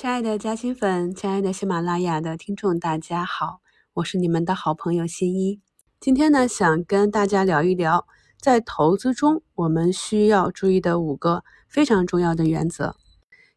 [0.00, 3.60] 亲爱的嘉兴粉，亲爱的喜马拉雅的听众，大家好，
[3.92, 5.60] 我是你们的好朋友新一。
[6.00, 8.06] 今天呢，想跟大家聊一聊，
[8.40, 12.96] 在投资中我们需要注意的五个非常重要的原则。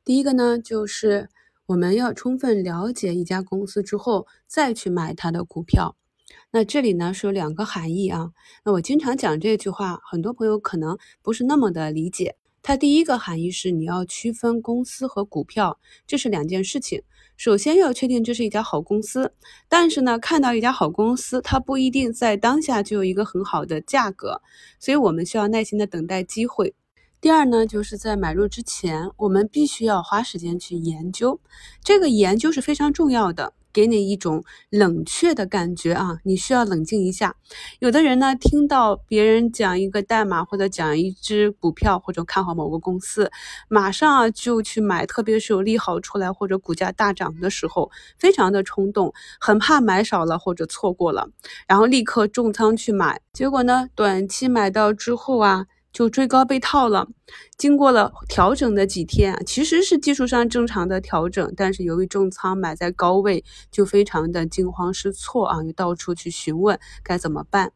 [0.03, 1.29] 第一个呢，就是
[1.67, 5.96] 我们要充分了解一家公司之后，再去买它的股票。
[6.52, 8.32] 那这里呢是有两个含义啊。
[8.66, 12.36] 那我经常讲这句话，很多朋友可能不是那么的理解。
[12.64, 15.77] 它第一个含义是你要区分公司和股票，
[16.07, 17.04] 这是两件事情。
[17.36, 19.33] 首先要确定这是一家好公司，
[19.68, 24.42] 但是呢，看到一家好公司，它不一定在当下就有一个很好的价格，
[24.79, 26.73] 所以我们需要耐心的等待机会。
[27.20, 31.42] 第二呢，就是在买入之前，我们必须要花时间去研究，
[31.84, 33.53] 这个研究是非常重要的。
[33.73, 37.36] 给你一种冷却的感觉啊，你需要冷静一下。
[37.80, 43.31] 有的人呢，听到别人讲一个代码或者讲一只股票或者看好某个公司，
[43.67, 51.28] 马上啊就去买，特别是有利好出来或者股价大涨的时候，非常的冲动，很怕买少了或者错过了，
[51.67, 55.66] 然后立刻重仓去买，结果呢，短期买到之后啊。
[55.94, 57.08] 就追高被套了，
[57.55, 67.71] 经过了调整的几天，其实是技术上正常的调整，但是由于重仓买在高位，就非常的惊慌失措啊，又到处去询问该怎么办。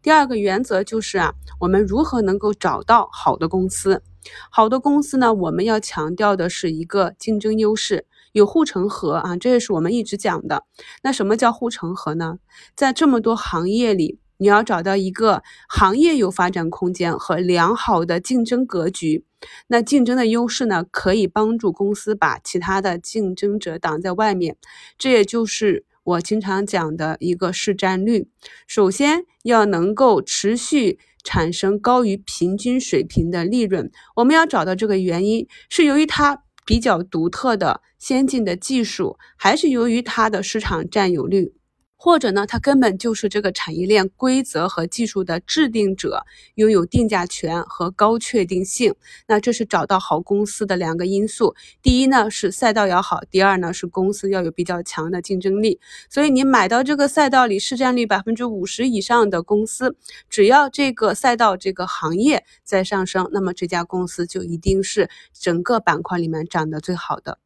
[0.00, 4.02] 第二个原则就是啊，我们如何能够找到好的公司？
[4.50, 10.64] 好的公司呢，我们要强调的是一个竞争优势，有护城河啊，这也是我们一直讲的。
[11.02, 12.38] 那什么叫护城河呢？
[12.74, 14.18] 在这么多行业里。
[14.38, 19.24] 你要找到一个行业有发展空间和良好的竞争格局，
[19.66, 24.56] 那竞争的优势呢，可以帮助公司把其他的竞争者挡在外面。
[24.96, 28.28] 这也就是我经常讲的一个市占率。
[28.66, 33.90] 首先要能够持续产生高于平均水平的利润。
[34.16, 41.52] 我们要找到这个原因，是由于它比较独特的先进的技术，还是由于它的市场占有率？
[42.00, 48.94] 或者呢，它根本就是这个产业链规则和技术的制定者，拥有定价权和高确定性。
[49.26, 51.56] 那这是找到好公司的两个因素。
[51.82, 55.80] 第一呢是赛道要好，第二呢是公司要有比较强的竞争力。
[56.08, 59.96] 所以你买到这个赛道里市占率百分之五十以上的公司，
[60.30, 67.38] 只要这个赛道这个行业在上升，那么这家公司就一定是整个板块里面涨得最好的。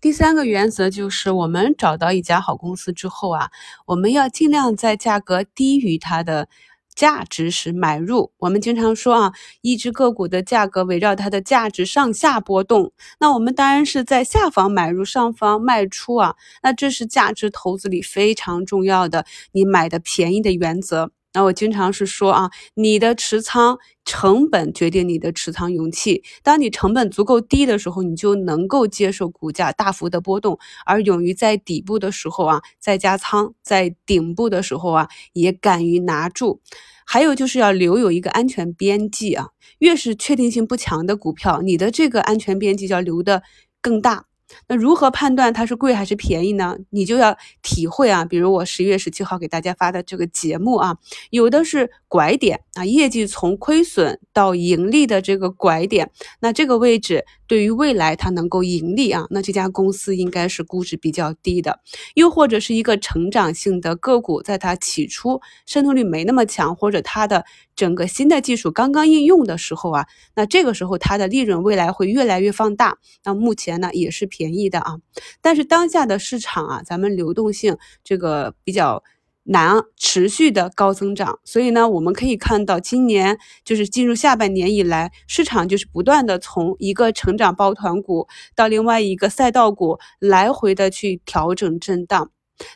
[0.00, 3.50] 第三个原则就是，我们找到一家好公司之后啊，
[3.84, 6.48] 我们要尽量在价格低于它的
[6.94, 8.30] 价值时买入。
[8.38, 16.36] 我们经常说啊，一只个股的价格围绕它的价值上下波动，那我们当然是在下方买入，上方卖出啊。
[16.62, 21.10] 那这是价值投资里非常重要的，你买的便宜的原则。
[21.38, 26.24] 那我经常是说啊，你的持仓成本决定你的持仓勇气。
[26.42, 36.60] 当你成本足够低的时候，你就能够接受股价大幅的波动，而勇于在底部的时候啊再加仓，在顶部的时候啊也敢于拿住。
[37.06, 43.44] 还有就是要留有一个安全边际啊，越是确定性不强的股票，你的这个安全边际要留的
[43.80, 44.24] 更大。
[44.66, 46.76] 那如何判断它是贵还是便宜呢？
[46.90, 50.96] 你就要体会啊，比如我十一月十七号给大家发的这个节目啊，
[51.30, 61.80] 有的是拐点啊，业绩从亏损到盈利的这个拐点，那这个位置对于未来它能够盈利啊，那这家公司应该是估值比较低的。
[62.14, 67.44] 又或者是一个成长性的个股，在它起初渗透率没那么强，或者它的
[67.74, 70.06] 整个新的技术刚刚应用的时候啊，
[70.36, 72.96] 那这个时候它的利润未来会越来越放大。
[73.24, 74.98] 那目前呢也是便宜的啊，
[75.42, 79.02] 但是当下的市场啊，咱们流动性这个比较
[79.50, 92.30] 难持续的高增长，所以呢，我们可以看到今年就是进入下半年以来，市场就是不断的从一个成长抱团股到另外一个赛道股来回的去调整震荡。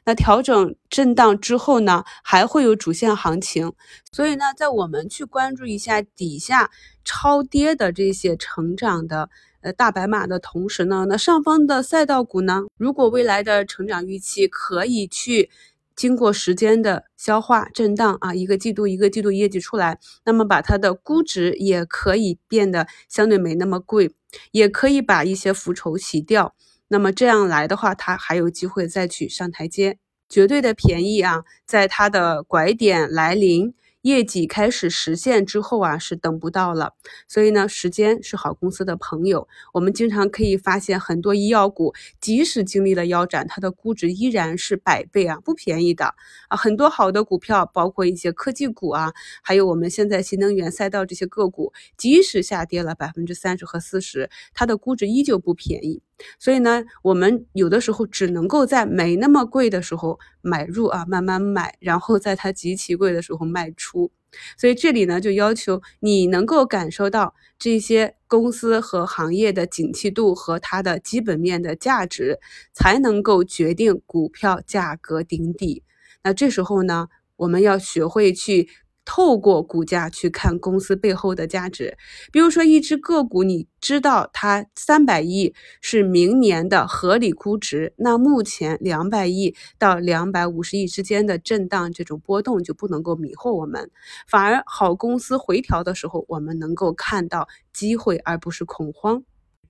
[0.06, 3.74] 那调整震荡之后呢，还会有主线行情，
[4.10, 6.70] 所以呢，在我们去关注一下底下
[7.04, 9.28] 超跌的这些成长的。
[9.60, 15.50] 呃，大白马的同时呢，那上方的赛道股呢，如果未来的成长预期可以去
[15.94, 24.10] 经过时间的消化震荡啊，一个季度一个季度业绩出来，那么把它的估值也可以变得相对没那么贵，
[24.50, 26.54] 也可以把一些浮筹洗掉，
[26.88, 29.98] 那么这样来的话，它还有机会再去上台阶，
[30.28, 33.74] 绝对的便宜啊，在它的拐点来临。
[34.02, 36.94] 业绩开始实现之后啊，是等不到了。
[37.26, 39.48] 所以呢，时间是好公司的朋友。
[39.72, 46.14] 我们经常可以发现，很多医药股即使经历了腰斩，它的估值依然是百倍啊，不便宜的
[46.48, 46.56] 啊。
[46.56, 49.12] 很多好的股票，包括一些科技股啊，
[49.42, 56.02] 还有我们现在新能源赛道这些个股，即使下跌了百分之三十和四十，它的估值依旧不便宜。
[56.38, 64.10] 所以呢，我们有的时候只能够在没那么贵的时候买入啊，慢慢买，然后在它极其贵的时候卖出。
[64.56, 72.38] 所以这里呢，就要求你能够感受到这些公司和行业的景气度和它的基本面的价值，
[72.72, 75.82] 才能够决定股票价格顶底。
[76.24, 78.68] 那这时候呢，我们要学会去。
[79.04, 81.96] 透过股价去看公司背后的价值，
[82.30, 93.90] 比如说一只个股，你知道它三百亿是明年的合理估值，那目前两百亿到两百五十亿之间的震荡，这种波动就不能够迷惑我们，
[94.28, 99.24] 反而好公司回调的时候，我们能够看到机会而不是恐慌。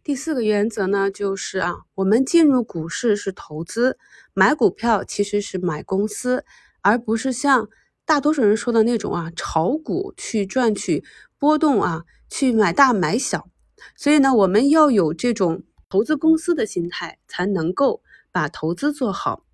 [0.05, 3.96] 第四个原则呢，就是啊，我们进入股市是投资，
[4.34, 6.44] 买股票其实是买公司，
[6.82, 7.69] 而不是像。
[8.12, 11.02] 大多数人说的那种啊，炒股去赚取
[11.38, 13.48] 波动啊，去买大买小，
[13.96, 19.46] 所以呢，我们要有这种投资公司的心态，才能够把投资做好。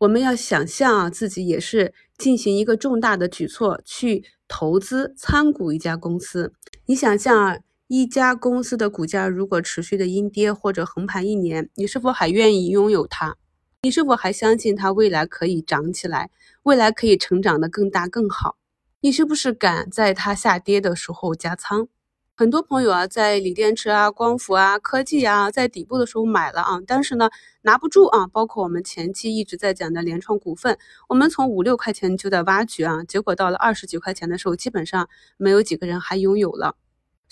[0.00, 6.52] 我们要想象啊，自己也是进行一个重大的举措，去投资参股一家公司。
[6.84, 7.56] 你想象啊，
[7.86, 13.38] 一家公司的股价如果持续的阴跌或者横盘一年，你是否还愿意拥有它？
[13.84, 16.30] 你是否还相信它未来可以涨起来？
[16.62, 18.54] 未来可以成长的更大更好，
[19.00, 21.88] 你是不是敢在它下跌的时候加仓？
[22.36, 27.28] 很多朋友啊，在锂电池啊、光伏啊、科技啊，在底部的时候买了啊，但是呢，
[27.62, 28.28] 拿不住啊。
[28.28, 36.76] 包括我们前期一直在讲的联创股份，我们从五六块钱就在挖掘啊，结果到了二十几块钱的时候，基本上没有几个人还拥有了。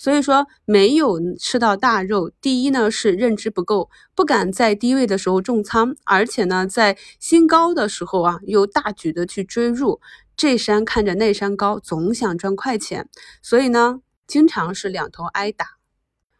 [0.01, 10.01] 所以说没有吃到大肉，第一呢是认知不够，不敢在低位的时候重仓，而且呢在新高的时候啊又大举的去追入，
[10.35, 13.07] 这山看着那山高，总想赚快钱，
[13.43, 15.77] 所以呢经常是两头挨打。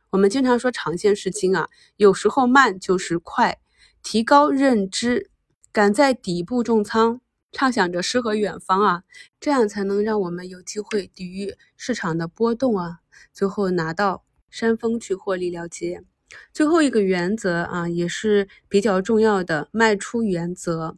[0.09, 3.59] 我们经常说长线是金啊，有时候慢就是快，
[4.01, 5.29] 提高认知，
[5.71, 7.21] 敢在底部重仓。
[7.51, 9.03] 畅想着诗和远方啊，
[9.39, 13.00] 这样才能让我们有机会抵御市场的波动啊，
[13.33, 16.03] 最后拿到山峰去获利了结。
[16.53, 20.97] 最后一个原则啊，也是比较重要的卖出原则。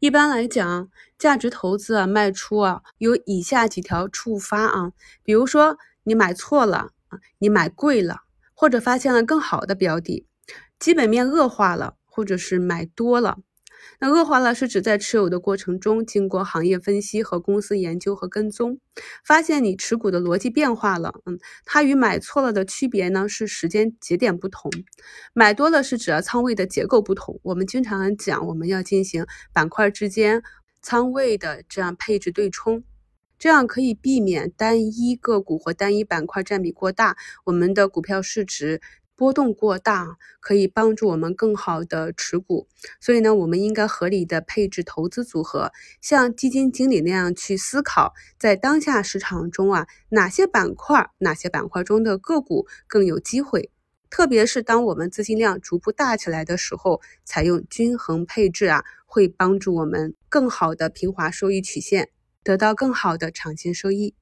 [0.00, 4.92] 一般来讲，价值投资啊，卖出啊，有以下几条触发啊，
[5.22, 8.22] 比如说你买错了啊，你买贵了，
[8.54, 10.26] 或者发现了更好的标的，
[10.78, 13.38] 基本面恶化了，或者是买多了。
[14.00, 18.78] 那恶化了是指在持有的过程中，经过行业分析和公司研究和跟踪，
[19.24, 21.12] 发现你持股的逻辑变化了。
[21.26, 24.70] 嗯，它与买错了的区别呢是时间节点不同，
[25.32, 27.40] 买多了是指仓位的结构不同。
[27.42, 30.42] 我们经常讲，我们要进行板块之间
[30.80, 32.82] 仓位的这样配置对冲，
[33.38, 38.80] 这样可以避免单一个股或单一板块占比过大，我们的股票市值。
[39.22, 42.66] 波动过大可以帮助我们更好的持股，
[43.00, 45.70] 所以呢，我们应该合理的配置投资组合，
[46.00, 53.70] 像基金经理那样去思考，在当下市场中啊，哪些板块、哪些板块中的个股更有机会，
[54.10, 62.08] 特别是当我们资金量逐步大起来的时候，采用均衡配置啊，会帮助我们更好的平滑收益曲线，
[62.42, 64.16] 得到更好的长线收益。